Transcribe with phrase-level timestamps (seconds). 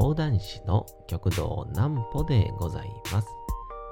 [0.00, 3.28] 講談師の極道南歩でございます。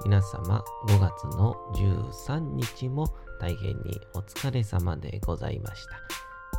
[0.03, 3.05] 皆様5月の13日も
[3.39, 5.99] 大変にお疲れ様でございました。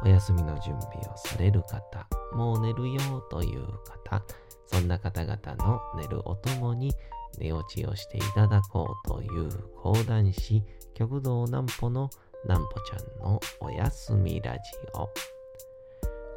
[0.05, 3.66] お休みの準備をされる方、もう寝るよという
[4.07, 4.23] 方、
[4.69, 6.92] そんな方々の寝るおともに
[7.37, 9.48] 寝落ちをしていただこうという
[9.83, 10.62] 講談師
[10.95, 12.09] 極道南歩の
[12.45, 14.61] 南歩ちゃんのおやすみラジ
[14.95, 15.40] オ。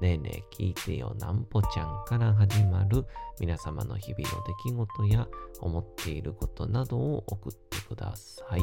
[0.00, 3.04] ねえねえ聞いてよなんぽちゃんから始まる
[3.38, 5.28] 皆様の日々の出来事や
[5.60, 8.60] 思っていることなどを送ってください。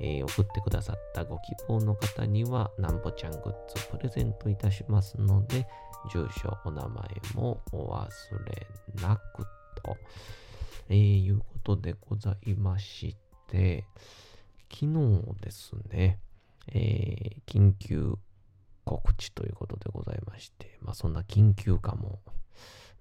[0.00, 5.68] えー、送ってくださったご希望の方にはなんぽちゃんグッズプレゼントいたしますので、
[6.12, 8.08] 住所、お名前もお忘
[8.46, 8.66] れ
[9.00, 9.44] なく
[9.82, 9.96] と、
[10.88, 13.16] えー、いうことでございまし
[13.48, 13.84] て、
[14.72, 16.18] 昨日ですね、
[16.68, 18.16] えー、緊急
[18.84, 22.20] 告知ということでございまして、まあそんな緊急感も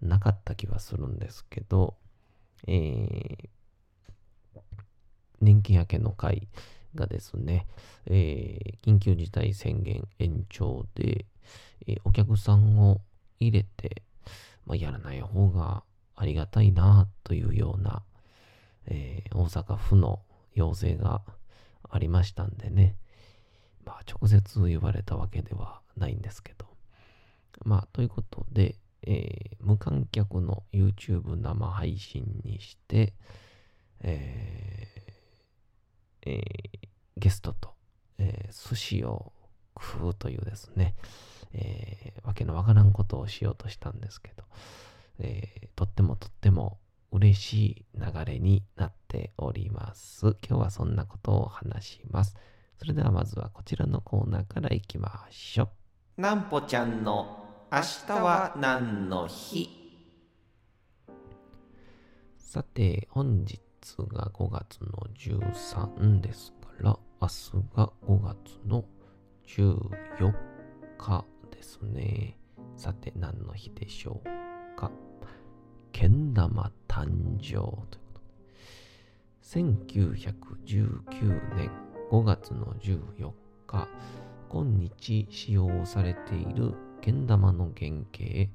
[0.02, 1.96] なかった気はするんですけど、
[2.68, 3.50] えー、
[5.42, 6.48] 年金明けの会
[6.96, 7.68] がですね、
[8.06, 11.26] えー、緊急事態宣言延長で、
[11.88, 13.02] えー、お客さんを
[13.40, 14.04] 入れて、
[14.66, 15.84] まあ、やらない方が
[16.16, 18.04] ありがたいなというような、
[18.88, 20.22] えー、大阪府の
[20.54, 21.22] 要請が
[21.90, 22.96] ありましたんでね、
[23.92, 26.66] まあ、直接言われたわけではないんですけど。
[27.66, 33.14] まあ、ということで、えー、無観客の YouTube 生配信にして、
[34.00, 36.88] えーえー、
[37.18, 37.74] ゲストと、
[38.18, 39.34] えー、寿司を
[39.78, 40.96] 食うというですね、
[41.52, 44.46] えー、わけのわからんことをしようとしたんですけど、
[45.20, 46.80] え、とってもとっても
[47.12, 50.38] 嬉しい流れになっております。
[50.48, 52.38] 今日はそんなことを話します。
[52.82, 55.70] それではまずはこちらのコーナーからいきましょ
[56.18, 56.22] う。
[56.22, 59.70] なんぽちゃんの明日は何の日？
[62.40, 63.62] さて、本日
[64.12, 68.84] が5月の13ですから、明日が5月の
[69.46, 70.34] 14
[70.98, 72.40] 日ですね。
[72.76, 74.30] さて、何の日でしょう
[74.76, 74.90] か？
[75.92, 77.62] けん玉誕生という
[78.12, 78.26] ことで。
[79.44, 81.70] 1919年
[82.12, 83.32] 5月の14
[83.68, 83.88] 日、
[84.50, 88.52] 今日使用されているけん玉の原型、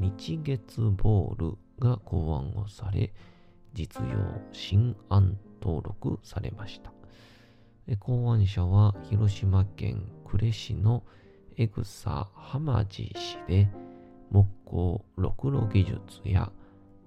[0.00, 3.14] 日月ボールが考案をされ、
[3.74, 4.18] 実用
[4.50, 6.90] 新案登録されました。
[8.00, 11.04] 考案者は広島県呉市の
[11.56, 13.68] 江草浜地氏で、
[14.32, 16.50] 木工ろ路技術や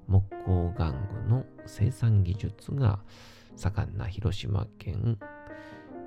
[0.08, 0.94] 木工玩
[1.26, 3.00] 具の生産技術が
[3.58, 5.20] 盛んな広島県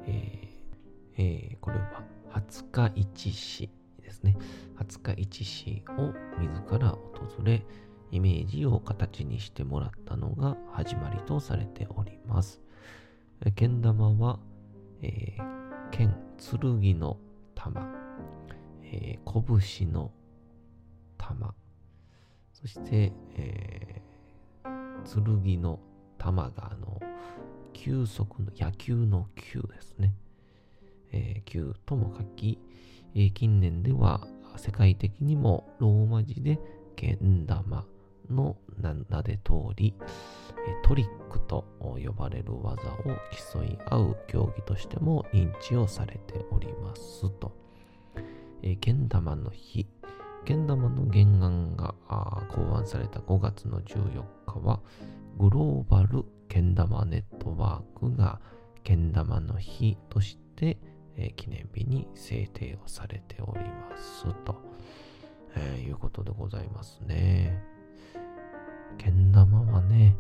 [0.07, 0.53] えー
[1.17, 3.71] えー、これは廿日市市
[4.03, 4.37] ですね。
[4.79, 7.65] 廿日市市を自ら訪れ、
[8.11, 12.61] イメージを形にしてもらったのが始まりとされております。
[13.55, 14.39] けん玉は、
[15.03, 17.19] えー、剣、剣の
[17.55, 17.87] 玉、
[18.83, 20.13] えー、拳の
[21.19, 21.55] 玉、
[22.53, 25.81] そして、えー、剣の
[26.19, 27.01] 玉があの、
[27.73, 30.15] 球速の野球の球ですね。
[31.13, 32.59] えー、球とも書き、
[33.15, 36.59] えー、近年では世界的にもローマ字で
[36.97, 37.85] けん玉
[38.31, 39.95] の名で通り、
[40.85, 43.03] トリックと呼ばれる技を
[43.53, 47.53] 競い合う競技としても認知をされておりますと。
[48.63, 49.87] えー、けん玉の日、
[50.45, 51.95] けん玉の原案が
[52.49, 54.81] 考案された5月の14日は、
[55.39, 58.39] グローバルけん玉ネットワークが
[58.85, 60.77] けん玉の日として、
[61.17, 64.61] えー、記念日に制定をされておりますと、
[65.57, 67.59] えー、いうことでございますね。
[68.99, 70.15] けん玉はね、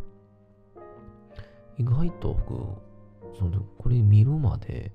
[1.76, 4.90] 意外と僕、そのこれ見るまで、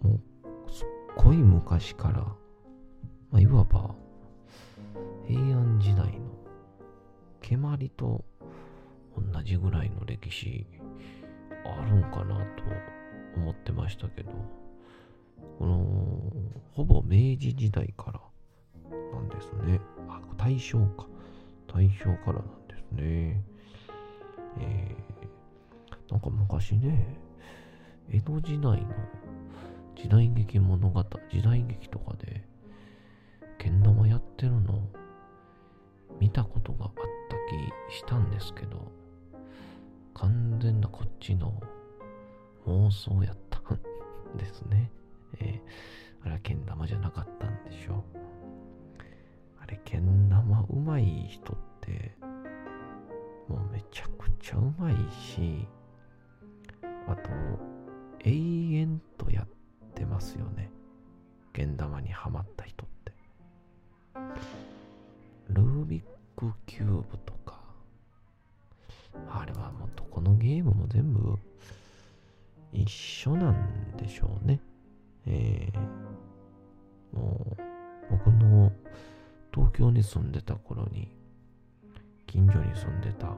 [0.00, 0.86] もうすっ
[1.18, 2.36] ごい昔から、ま
[3.34, 3.94] あ、いわば
[5.28, 6.32] 平安時代の
[7.42, 8.24] 蹴鞠と
[9.16, 10.66] 同じぐらいの歴史
[11.64, 12.64] あるんかなと
[13.36, 14.30] 思ってましたけど、
[15.58, 16.32] この、
[16.74, 18.20] ほぼ明治時代から
[19.12, 19.80] なんですね。
[20.08, 21.06] あ、大正か。
[21.66, 23.42] 大正からなんですね。
[24.58, 27.16] えー、なんか昔ね、
[28.10, 28.78] 江戸時代の
[29.94, 32.44] 時代劇物語、時代劇とかで、
[33.58, 34.82] けん玉やってるの
[36.20, 36.92] 見たことがあっ
[37.28, 37.36] た
[37.90, 38.90] 気したんですけど、
[40.14, 41.60] 完全なこっちの
[42.66, 43.78] 妄想やったん
[44.36, 44.90] ですね。
[45.38, 48.02] えー、あれはけん玉じゃなかったんでしょう。
[49.60, 52.16] あれ、けん玉うまい人って、
[53.48, 55.66] もうめちゃくちゃうまいし、
[57.06, 57.30] あと、
[58.20, 58.30] 永
[58.74, 59.46] 遠とやっ
[59.94, 60.70] てますよね。
[61.52, 63.12] けん玉にはまった人って。
[65.48, 66.02] ルービッ
[66.36, 67.41] クキューブとか、
[69.28, 71.38] あれはもうどこのゲームも全部
[72.72, 74.60] 一緒なんでしょうね。
[75.26, 77.62] えー、もう
[78.10, 78.72] 僕の
[79.52, 81.14] 東京に住んでた頃に
[82.26, 83.36] 近所に住んでた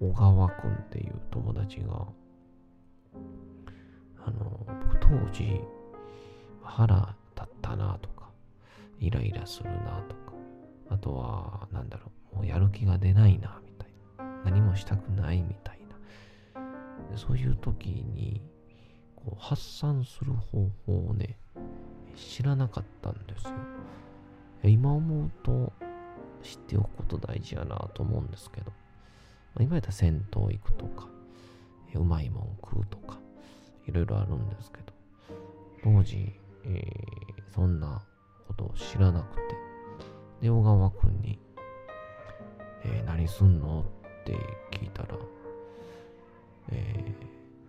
[0.00, 2.06] 小川くんっていう友達が
[4.26, 5.60] あの僕当時
[6.62, 8.28] 腹立ったなとか
[9.00, 10.32] イライラするなとか
[10.90, 13.67] あとはなんだろうもうやる気が出ないなみたいな
[14.48, 15.80] 何もしたくないみたい
[16.54, 17.16] な。
[17.16, 18.40] そういう時に
[19.14, 21.36] こう発散する方法をね
[22.16, 23.50] 知らなかったんですよ。
[24.64, 25.72] 今思うと
[26.42, 28.72] 知っておくこと大事やなと思うんですけど、
[29.60, 31.08] 今やったら銭湯行くとか、
[31.94, 33.18] うまいもん食うとか、
[33.86, 34.92] いろいろあるんですけど、
[35.84, 36.32] 当時、
[36.64, 38.02] えー、そんな
[38.46, 39.42] ことを知らなくて、
[40.42, 41.38] で、小川くんに、
[42.84, 43.97] えー、何すんのっ
[44.28, 44.36] て
[44.70, 45.08] 聞いたら、
[46.70, 47.14] え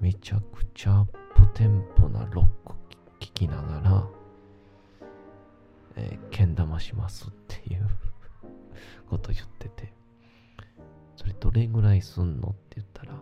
[0.01, 2.73] ー、めちゃくちゃアップテンポなロック
[3.19, 4.07] 聴きながら、
[5.95, 7.87] えー、けん玉しますっていう
[9.09, 9.93] こと言ってて、
[11.15, 13.13] それどれぐらいすんのって言ったら、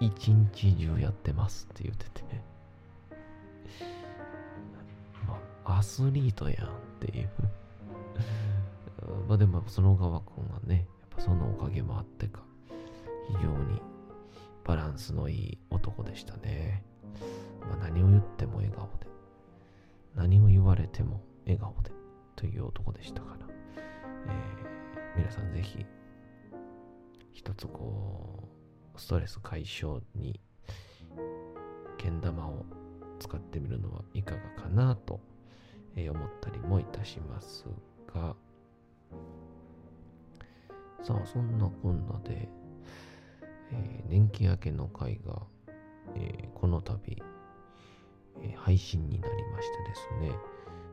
[0.00, 2.22] 一日中やってますって言ってて、
[5.28, 7.30] まあ、アスリートやんっていう。
[9.28, 10.88] まあでもその川君はね、
[11.24, 12.42] そのおかげもあってか、
[13.28, 13.80] 非常に
[14.62, 16.84] バランスのいい男でしたね。
[17.62, 19.06] まあ、何を言っても笑顔で、
[20.14, 21.92] 何を言われても笑顔で
[22.36, 23.46] という男でしたから。
[24.26, 25.86] えー、皆さんぜひ、
[27.32, 28.50] 一つこ
[28.94, 30.38] う、ストレス解消に、
[31.96, 32.66] けん玉を
[33.18, 35.20] 使ってみるのはいかがかなと、
[35.96, 37.64] 思ったりもいたします
[38.12, 38.36] が、
[41.04, 42.48] さあ、そんなこんなで、
[43.70, 45.42] えー、年季明けの会が、
[46.14, 46.98] えー、この度、
[48.40, 50.38] えー、配信になりましてですね、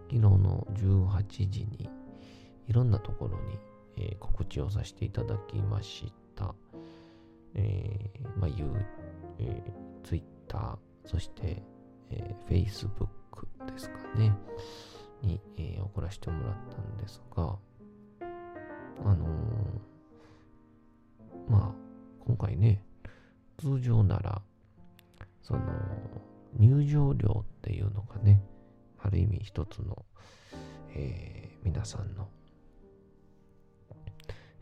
[0.10, 1.90] 昨日の18時に、
[2.68, 3.58] いろんなところに、
[3.96, 6.54] え、告知をさせていただきました。
[7.56, 8.86] え、まあ、いう、
[9.40, 9.64] え、
[10.04, 11.64] Twitter、そして、
[12.10, 14.38] え、Facebook ですかね、
[15.22, 17.58] に、えー、送らせてもらったんですが、
[19.06, 19.91] あのー、
[21.48, 22.84] まあ、今回ね、
[23.58, 24.42] 通常なら、
[25.42, 25.62] その、
[26.58, 28.42] 入場料っていうのがね、
[29.00, 30.06] ある意味一つの、
[30.94, 32.28] えー、皆さんの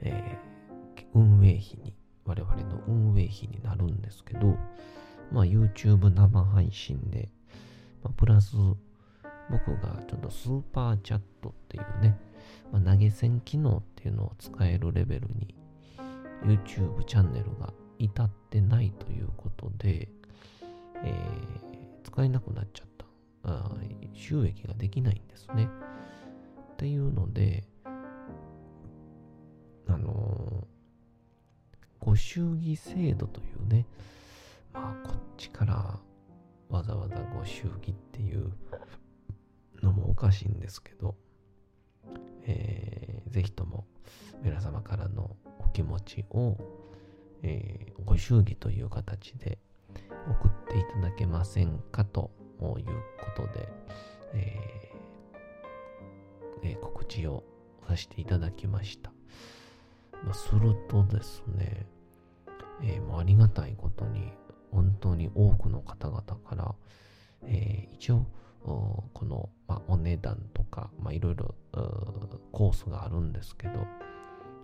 [0.02, 1.94] えー、運営費に、
[2.26, 4.56] 我々の運営費になるんですけど、
[5.32, 7.30] まあ YouTube 生配信で、
[8.04, 8.56] まあ、プラス
[9.50, 12.18] 僕がちょっとスーパーチャットっていうね、
[12.72, 15.56] まあ、投げ銭機能っていうのを使えるレベルに
[16.44, 20.10] YouTube チャンネルが至ってないということで、
[21.04, 23.06] えー、使えなくなっちゃった
[23.44, 23.72] あ。
[24.14, 25.70] 収益ができないんですね。
[26.74, 27.64] っていうので、
[29.88, 30.68] あの
[32.00, 33.86] ご祝儀制度というね、
[34.74, 36.00] まあこっちから
[36.70, 38.52] わざわざご祝儀っていう
[39.82, 41.16] のもおかしいんですけど、
[42.46, 43.86] えー、ぜひとも
[44.44, 45.36] 皆様からの
[45.70, 46.58] 気持ちを、
[47.44, 49.60] えー、ご祝儀という形で
[50.30, 52.92] 送っていただけませんかというこ
[53.36, 53.70] とで、
[54.34, 57.44] えーえー、告知を
[57.88, 59.12] させていただきました。
[60.34, 61.88] するとですね、
[62.84, 64.32] えー、ありがたいことに、
[64.72, 66.76] 本当に多くの方々から、
[67.44, 68.26] えー、一応、
[68.62, 71.56] この、まあ、お値段とか、いろいろ
[72.52, 73.88] コースがあるんですけど、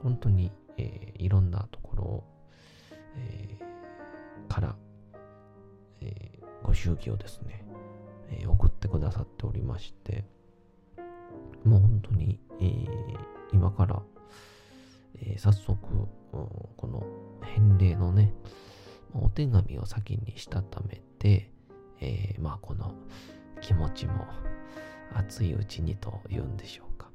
[0.03, 2.23] 本当に、えー、いろんなところ、
[3.17, 4.75] えー、から、
[6.01, 7.65] えー、ご祝儀をですね、
[8.31, 10.25] え、送ってくださっておりまして、
[11.63, 12.87] もう本当に、え、
[13.53, 14.01] 今から
[15.21, 15.77] え、早速、
[16.31, 17.05] この
[17.41, 18.33] 返礼のね、
[19.13, 21.51] お手紙を先にしたためて、
[22.01, 22.93] え、まあこの
[23.61, 24.25] 気持ちも
[25.13, 27.09] 熱いうちにと言うんでしょうか。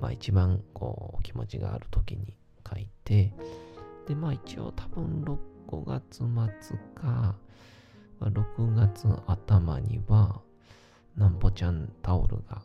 [0.00, 2.36] まあ一番こう気持ちがある時に
[2.68, 3.32] 書いて、
[4.06, 5.24] でまあ一応多分
[5.66, 7.34] 5月末か、
[8.20, 10.40] 6月頭には、
[11.16, 12.62] なんぼちゃんタオルが、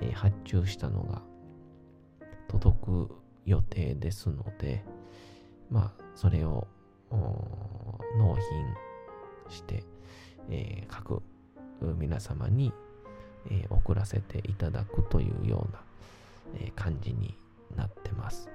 [0.00, 1.22] えー、発注したのが
[2.48, 3.08] 届く
[3.46, 4.84] 予定ですので、
[5.70, 6.66] まあ、それを
[7.10, 8.36] 納
[9.46, 9.84] 品して、
[10.50, 11.22] えー、各
[11.98, 12.72] 皆様に、
[13.50, 15.80] えー、送らせていただくというような、
[16.60, 17.36] え、感じに
[17.76, 18.53] なってます。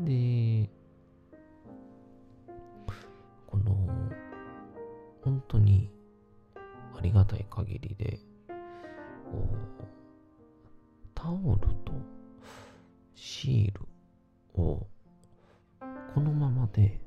[0.00, 0.70] で、
[3.46, 3.88] この、
[5.22, 5.90] 本当に
[6.96, 8.18] ありがたい限りで、
[11.14, 11.92] タオルと
[13.14, 14.86] シールを
[16.14, 16.98] このままで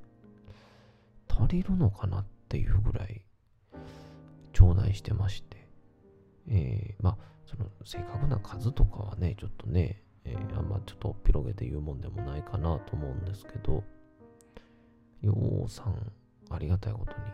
[1.28, 3.26] 足りるのかなっていうぐらい
[4.54, 5.68] 頂戴してまして、
[6.48, 13.84] えー、まあ、その正確な数とかはね、ちょっとね、えー、あんまちょっと広げて言うもんでもないかなと思うんですけど、
[15.22, 15.34] よ
[15.65, 16.12] うさん、
[16.50, 17.32] ありがたいことにい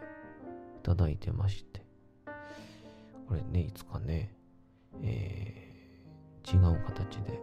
[0.84, 1.84] ただいてまして、
[3.28, 4.34] これね、いつかね、
[5.04, 7.40] えー、違う形で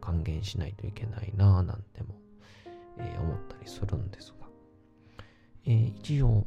[0.00, 2.14] 還元しないといけないなぁなんても、
[2.98, 4.46] えー、思ったりするんですが、
[5.66, 6.46] えー、一応、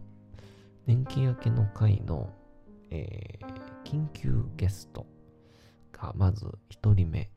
[0.86, 2.30] 年季明けの会の、
[2.92, 5.06] えー、緊急ゲスト
[5.92, 7.30] がまず1人目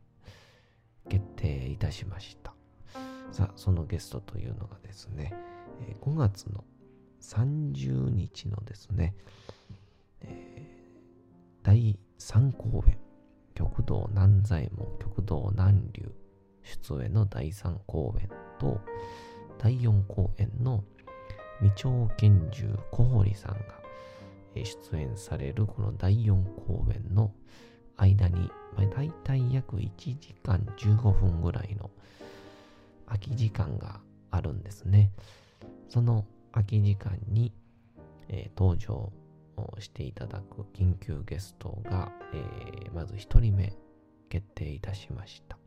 [1.09, 2.54] 決定いたしました。
[3.33, 5.33] さあ、そのゲストというのがですね、
[6.02, 6.64] 5月の
[7.21, 9.14] 30日のですね、
[10.21, 12.99] えー、第3公演、
[13.54, 16.12] 極道南左衛門、極道南流
[16.62, 18.28] 出演の第3公演
[18.59, 18.80] と、
[19.59, 20.85] 第4公演の
[21.61, 23.59] 未長拳銃小堀さんが
[24.54, 27.33] 出演されるこの第4公演の
[28.00, 31.90] 間に、まあ、大体約1時間15分ぐらいの
[33.07, 35.11] 空き時間があるんですね。
[35.88, 37.52] その空き時間に、
[38.28, 39.12] えー、登場
[39.78, 43.75] していただく緊急ゲストが、えー、まず1人目
[44.28, 45.59] 決定いたしました。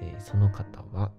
[0.00, 1.12] えー、その方は、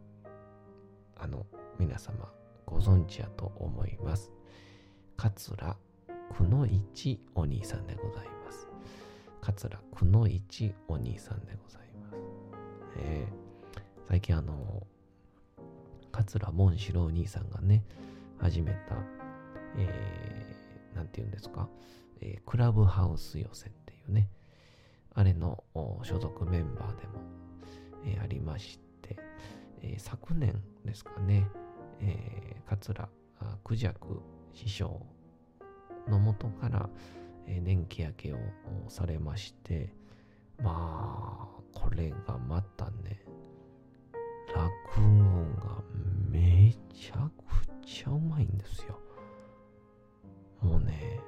[1.15, 1.45] あの、
[1.79, 2.31] 皆様
[2.65, 4.31] ご存知やと思います。
[5.15, 5.77] 桂
[6.35, 8.67] くの一お兄さんでございます。
[9.47, 12.15] 桂くの一お兄さんでございます。
[12.97, 14.85] えー、最近あの、
[16.11, 17.85] 桂門四郎兄さんがね、
[18.39, 18.97] 始めた、
[19.77, 21.69] えー、なんて言うんですか、
[22.19, 24.29] えー、クラブハウス予選っていうね、
[25.15, 25.63] あれの
[26.03, 27.21] 所属メンバーでも、
[28.05, 29.15] えー、ありまして、
[29.81, 31.47] えー、昨年ですかね、
[32.01, 33.07] えー、桂
[33.63, 34.21] 九尺
[34.53, 35.01] 師匠
[36.09, 36.89] のもとから、
[37.47, 38.37] 年季明けを
[38.89, 39.93] されまして、
[40.61, 43.23] まあ、これがまたね、
[44.53, 45.83] 落語が
[46.29, 48.99] めちゃくちゃうまいんですよ。
[50.61, 51.19] もうね、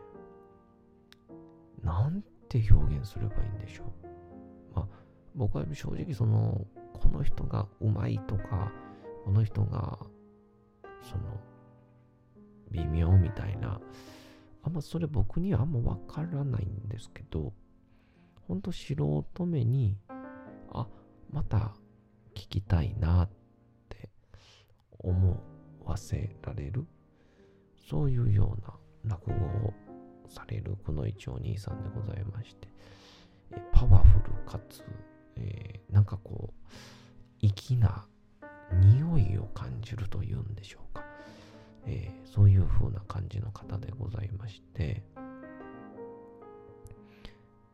[1.84, 4.76] なんて表現すればいいんでしょう。
[4.76, 4.88] まあ、
[5.36, 8.72] 僕は正直その、この人がうまいとか、
[9.24, 10.00] この人が
[11.04, 11.40] その、
[12.72, 13.80] 微妙みたいな、
[14.64, 17.54] あんまそれ僕にはあんまわからないんですけど、
[18.48, 19.98] ほんと素人目に、
[20.72, 20.88] あ、
[21.32, 21.74] また
[22.36, 23.30] 聞きたいなっ
[23.90, 24.10] て
[25.00, 25.42] 思
[25.84, 26.86] わせられる、
[27.90, 29.74] そういうような落語を
[30.28, 32.68] されるこの一お兄さんでございまして、
[33.72, 34.84] パワフルかつ、
[35.38, 38.06] えー、なんかこう、粋な
[38.74, 41.09] 匂いを感じるというんでしょうか。
[41.86, 45.04] えー、そういう風な感じの方でございまして、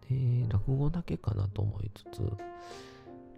[0.09, 2.31] で、落語だけかなと思いつつ、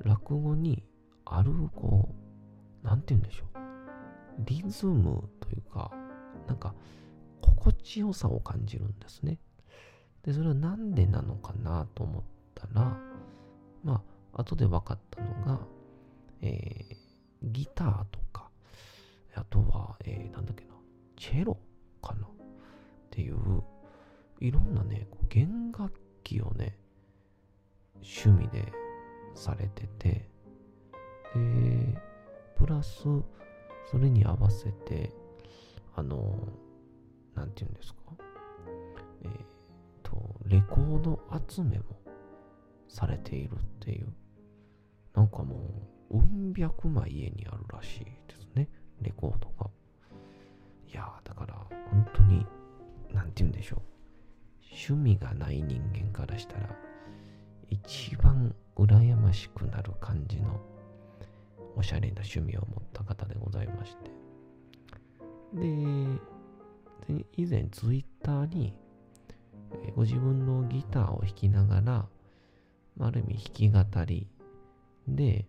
[0.04, 0.84] 落語に
[1.26, 2.10] ある、こ
[2.84, 3.58] う、なんて言うんでしょう。
[4.46, 5.92] リズムというか、
[6.48, 6.74] なんか、
[7.42, 9.40] 心地よさを感じるんですね。
[10.24, 12.98] で、それはなんでなのかなと思ったら、
[13.84, 14.02] ま
[14.34, 15.60] あ、後で分かったのが、
[16.42, 16.96] えー、
[17.42, 18.47] ギターとか、
[19.38, 20.74] あとは、えー、なんだっけな、
[21.16, 21.58] チェロ
[22.02, 22.28] かな。
[22.28, 22.30] っ
[23.10, 23.64] ていう、
[24.40, 25.92] いろんなね、弦楽
[26.24, 26.78] 器をね、
[27.96, 28.72] 趣味で
[29.36, 30.30] されてて、
[31.34, 31.98] で、
[32.56, 33.04] プラス、
[33.90, 35.14] それに合わせて、
[35.96, 36.48] あの、
[37.36, 38.00] なんて言うんですか、
[39.24, 39.34] えっ、ー、
[40.04, 41.86] と、レコード集めも
[42.88, 44.14] されているっていう、
[45.14, 48.47] なんかもう、うん百枚家にあるらしいです、
[49.02, 49.70] レコードが。
[50.90, 51.54] いや、だから
[51.92, 52.46] 本当に、
[53.14, 53.82] なんて言うんでしょう。
[54.90, 56.70] 趣味がない人間からしたら、
[57.70, 60.60] 一番羨ましくなる感じの
[61.76, 64.12] おしゃれな趣味を持った方でございまして。
[65.54, 66.22] で、
[67.36, 68.74] 以前ツイッターに、
[69.96, 72.08] ご自分のギターを弾きながら、
[73.00, 74.28] ある意味弾き語り
[75.08, 75.46] で、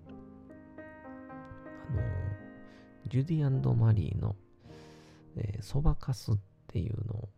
[1.90, 2.27] あの、
[3.08, 4.36] ジュディアンドマリーの、
[5.36, 6.34] えー、そばかすっ
[6.66, 7.28] ていうのを、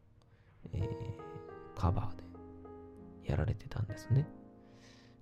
[0.72, 2.16] えー、カバー
[3.24, 4.28] でやられてたんですね。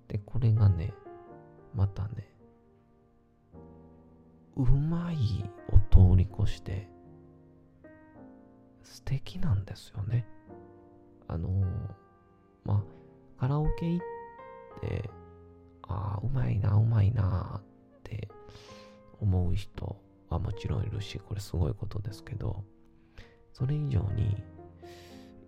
[0.07, 0.93] で、これがね、
[1.75, 2.33] またね、
[4.55, 5.15] うまい
[5.71, 6.89] を通り越して、
[8.83, 10.25] 素敵なんですよね。
[11.27, 11.63] あのー、
[12.65, 12.83] ま
[13.37, 15.09] あ、カラオケ行って、
[15.83, 18.27] ああ、うまいな、うまいなって
[19.21, 22.63] 思う人はもちろんいるし、これすごいことですけど、
[23.53, 24.37] それ以上に、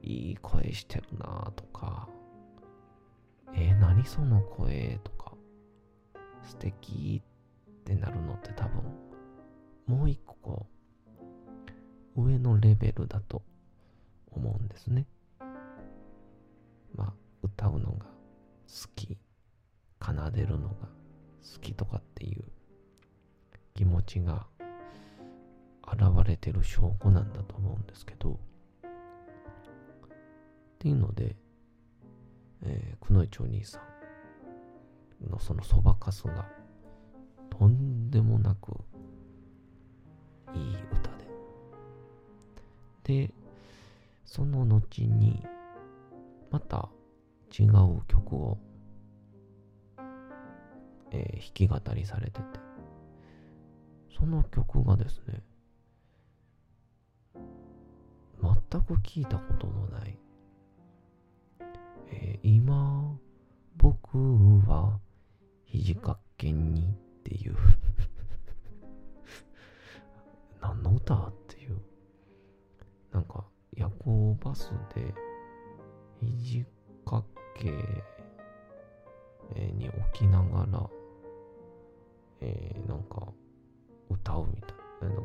[0.03, 2.09] いい声してるなとか、
[3.53, 5.33] えー、何その声とか、
[6.43, 8.83] 素敵ってなるのって多分、
[9.85, 10.65] もう一個こ
[12.15, 13.43] う、上のレベルだと
[14.31, 15.05] 思うんですね。
[16.95, 19.17] まあ、歌うのが好き、
[20.01, 20.88] 奏でるのが
[21.53, 22.43] 好きとかっていう
[23.75, 24.47] 気持ちが
[25.88, 28.39] 現れてる証拠なんだと思うんですけど、
[28.83, 28.88] っ
[30.79, 31.35] ていうので、
[32.63, 33.79] えー、くのいちお兄さ
[35.27, 36.45] んのそのそばかすが
[37.50, 38.71] とんでもなく
[40.53, 41.09] いい歌
[43.03, 43.27] で。
[43.27, 43.34] で、
[44.25, 45.45] その後に
[46.49, 46.89] また
[47.58, 48.58] 違う曲を、
[51.12, 52.60] えー、弾き語りされてて、
[54.17, 55.43] その曲がですね、
[58.71, 60.17] 全く聞いたことのない
[62.13, 63.17] えー、今、
[63.77, 64.17] 僕
[64.65, 64.99] は
[65.65, 67.55] 肘掛けにっていう
[70.62, 71.81] 何の歌っていう。
[73.12, 75.13] なんか、夜行バスで
[76.21, 76.65] 肘
[77.03, 77.71] 掛け
[79.73, 80.89] に置きながら、
[82.39, 83.34] えー、なんか
[84.10, 85.10] 歌うみたいな。
[85.10, 85.21] なんか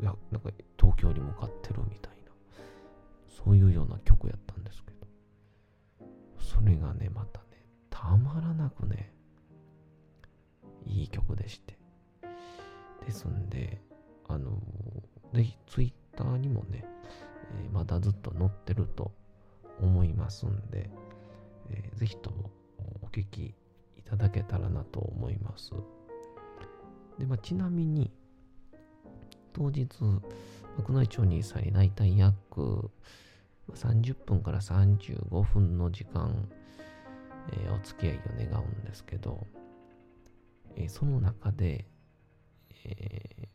[0.00, 2.19] いやなんか東京に向かってるみたいな。
[3.44, 5.06] そういうような曲やったんですけど。
[6.38, 7.46] それがね、またね、
[7.88, 9.12] たまらなくね、
[10.86, 11.78] いい曲でして。
[13.04, 13.80] ですんで、
[14.28, 14.60] あの、
[15.32, 16.84] ぜひツイッターにもね、
[17.62, 19.12] えー、まだずっと載ってると
[19.80, 20.90] 思いますんで、
[21.70, 22.50] えー、ぜひとも
[23.02, 23.54] お聞き
[23.96, 25.70] いただけたらなと思います。
[27.18, 28.12] で、まあ、ちなみに、
[29.52, 29.88] 当日、
[30.76, 32.90] 僕の一応兄さんに大体約
[33.74, 36.48] 30分から35分の時間、
[37.52, 39.46] えー、お付き合いを願うんですけど、
[40.76, 41.86] えー、その中で、
[42.84, 43.48] え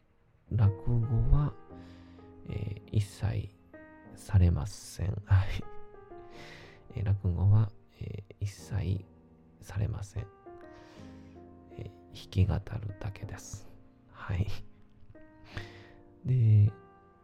[0.51, 1.53] ー、落語は、
[2.47, 3.49] え一切
[4.15, 5.07] されません。
[5.25, 5.47] はい。
[6.95, 9.03] え落語は、え一切
[9.61, 10.27] されません。
[11.77, 12.61] え弾き語る
[12.99, 13.67] だけです。
[14.11, 14.47] はい。
[16.23, 16.71] で、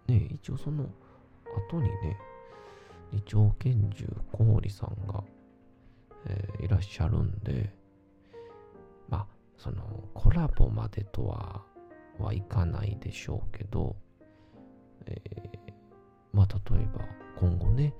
[0.07, 0.89] ね、一応その
[1.69, 2.17] 後にね、
[3.11, 5.23] 二丁拳銃小堀さんが、
[6.27, 7.73] えー、いらっしゃるんで、
[9.09, 11.61] まあ、そのコラボまでとは
[12.19, 13.95] はいかないでしょうけど、
[15.05, 15.71] えー、
[16.33, 17.05] まあ、例えば
[17.37, 17.93] 今後ね、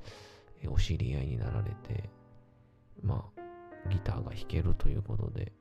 [0.68, 2.10] お知り合いになられて、
[3.02, 5.52] まあ、ギターが弾けるということで、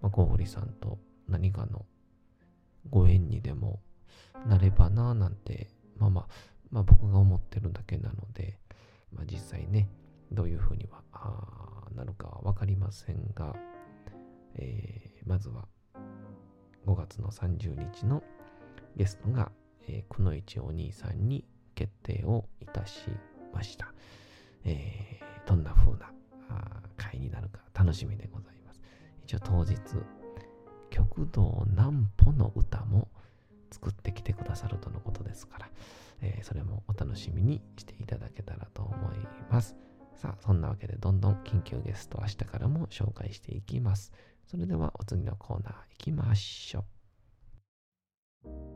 [0.00, 1.84] まあ、小堀さんと何かの
[2.90, 3.80] ご縁にでも
[4.46, 6.26] なればなぁなんて、まあまあ、
[6.70, 8.58] まあ僕が思ってるだけなので、
[9.12, 9.88] まあ、実際ね、
[10.32, 11.02] どういうふうには
[11.94, 13.54] なるかは分かりませんが、
[14.54, 15.66] えー、まずは
[16.86, 18.22] 5月の30日の
[18.96, 19.50] ゲストが、
[19.88, 23.08] えー、くのいちお兄さんに決定をいたし
[23.52, 23.92] ました。
[24.64, 26.10] えー、どんな風な
[26.96, 28.80] 回になるか楽しみでございます。
[29.24, 29.76] 一応当日、
[30.90, 33.08] 極道南歩の歌も
[33.70, 35.70] 作ってきてくださるとのことですから、
[36.20, 39.16] えー、それもお楽しみにしていただけたらと思い
[39.50, 39.76] ます。
[40.14, 44.12] さあ、そんなわけでどんどん緊急ゲスト明日からも紹介していきます。
[44.46, 46.84] それではお次のコーナー行きましょ
[48.44, 48.75] う。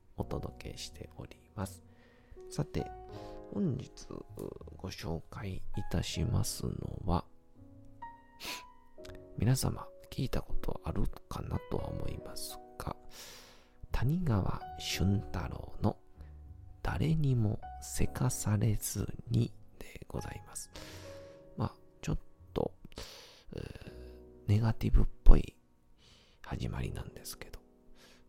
[0.17, 1.83] お届けしております。
[2.49, 2.85] さて、
[3.53, 3.89] 本日
[4.77, 7.25] ご紹介いたしますのは、
[9.37, 12.95] 皆様聞いたことあるかなとは思いますが、
[13.91, 15.97] 谷川俊太郎の
[16.83, 20.69] 誰にもせかされずにでございます。
[21.57, 22.17] まあ、ちょっ
[22.53, 22.71] と、
[24.47, 25.55] ネガティブっぽい
[26.41, 27.59] 始まりなんですけど、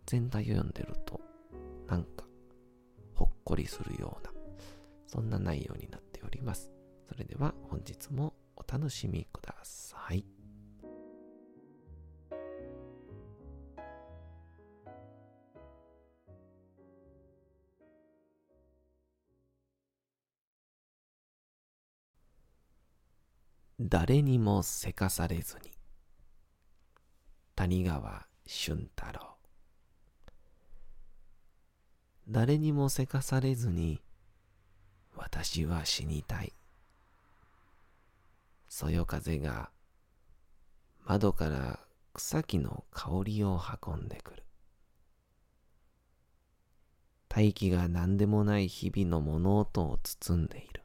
[0.07, 1.21] 全体を読んでると、
[1.93, 2.25] なんか、
[3.15, 4.33] ほっこりするような、
[5.07, 6.71] そんな内容になっております。
[7.07, 10.25] それでは本日もお楽しみください。
[23.79, 25.73] 誰にもせかされずに
[27.55, 29.32] 谷川俊太郎
[32.33, 34.01] 誰にもせかされずに
[35.15, 36.55] 私は死にたい。
[38.71, 39.69] そよ風が
[41.05, 41.79] 窓から
[42.15, 44.45] 草木の香りを運んでくる。
[47.29, 50.85] 大気が何でもない日々の物音を包んでいる。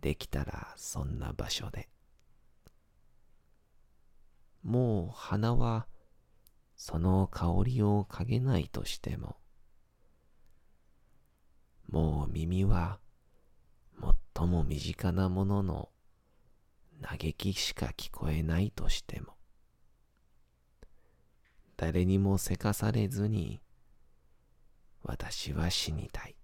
[0.00, 1.90] できたらそんな場所で。
[4.62, 5.86] もう花は
[6.74, 9.36] その香りを嗅げないとしても、
[11.94, 12.98] もう耳は
[14.34, 15.90] 最も身近なものの
[17.00, 19.36] 嘆きしか聞こえないとしても、
[21.76, 23.60] 誰にもせかされずに
[25.04, 26.34] 私は死にたい。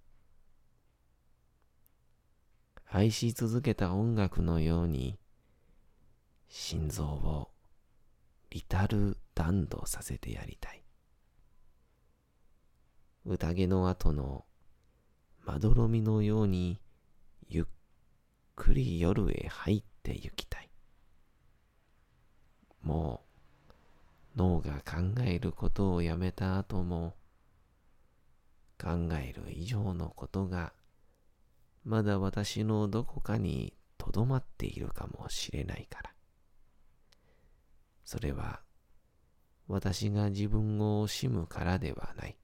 [2.86, 5.18] 愛し続けた音楽のように
[6.48, 7.50] 心臓を
[8.50, 10.84] リタルダンドさせてやりたい
[13.24, 14.44] 宴の後の
[15.44, 16.80] まどろみのように
[17.48, 17.64] ゆっ
[18.56, 20.70] くり夜へ入って行きたい
[22.82, 23.22] も
[24.34, 27.14] う脳が考えることをやめた後も
[28.80, 30.72] 考える以上のことが
[31.84, 36.10] まだ私のどこかにとどまっているかもしれないから。
[38.04, 38.60] それは
[39.68, 42.36] 私が自分を惜しむからではない。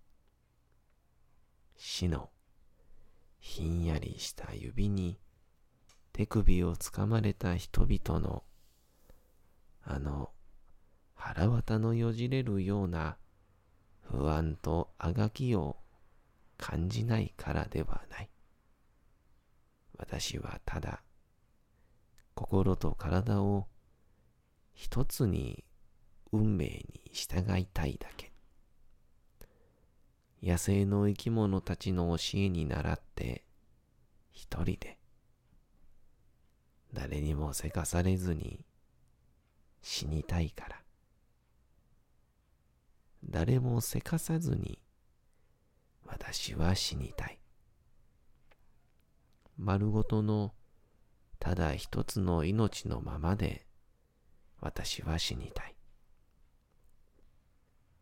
[1.76, 2.30] 死の
[3.46, 5.18] ひんやりした指に
[6.12, 8.42] 手首をつかまれた人々の
[9.82, 10.30] あの
[11.14, 13.16] 腹渡のよじれるような
[14.02, 15.76] 不安とあがきを
[16.58, 18.30] 感じないからではない。
[19.96, 21.02] 私はただ
[22.34, 23.68] 心と体を
[24.74, 25.64] 一つに
[26.32, 28.32] 運命に従いたいだけ。
[30.42, 33.44] 野生の生き物たちの教えに倣って
[34.32, 34.98] 一人で
[36.92, 38.64] 誰にもせかされずに
[39.82, 40.80] 死にたいから。
[43.28, 44.78] 誰もせかさずに
[46.04, 47.38] 私は死にたい。
[49.58, 50.54] 丸ごとの
[51.38, 53.66] ただ一つの命のままで
[54.60, 55.75] 私は死にたい。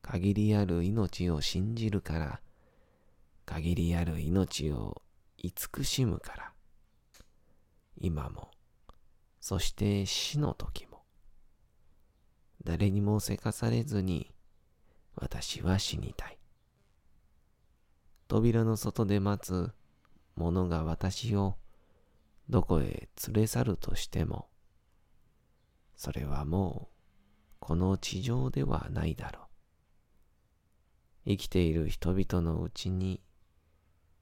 [0.07, 2.41] 限りある命を信じるから、
[3.47, 5.01] 限りある命を
[5.39, 6.53] 慈しむから、
[7.97, 8.51] 今も、
[9.41, 11.01] そして死の時も、
[12.63, 14.31] 誰にもせかされずに
[15.17, 16.39] 私は死にたい。
[18.29, 19.73] 扉の外で待つ
[20.37, 21.57] 者が私を
[22.51, 24.49] どこへ連れ去るとしても、
[25.97, 26.95] それはもう
[27.59, 29.44] この地上ではないだろう。
[31.27, 33.21] 生きている人々のうちに、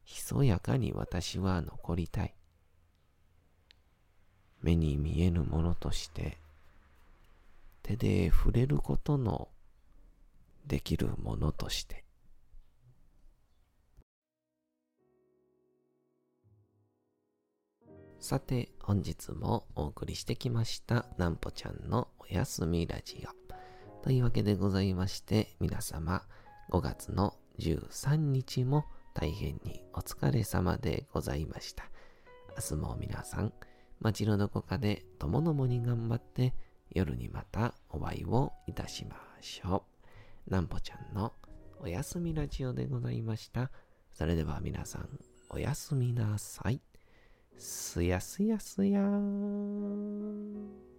[0.04, 2.34] ひそやかに私は残りたい。
[4.60, 6.38] 目に見えぬものとして、
[7.82, 9.48] 手で触れることの
[10.66, 12.04] できるものとして。
[18.20, 24.02] さて、本日もお送りしてきました、なんぽちゃんのおやすみラジオ。
[24.04, 26.24] というわけでございまして、皆様、
[26.72, 31.84] 5月の13日も大変にお疲れ様でございました。
[32.56, 33.52] 明日も皆さん、
[34.00, 36.54] 街のどこかでともどもに頑張って
[36.90, 39.84] 夜にまたお会いをいたしましょ
[40.48, 40.50] う。
[40.50, 41.34] なんぽちゃんの
[41.78, 43.70] おやすみラジオでございました。
[44.14, 45.10] それでは皆さん、
[45.50, 46.80] おやすみなさい。
[47.58, 50.91] すやすやすやーん。